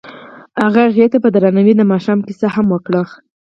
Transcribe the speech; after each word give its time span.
هغه 0.61 0.81
هغې 0.87 1.05
ته 1.11 1.17
په 1.23 1.29
درناوي 1.35 1.73
د 1.77 1.81
ماښام 1.91 2.19
کیسه 2.27 2.47
هم 2.55 2.65
وکړه. 2.73 3.01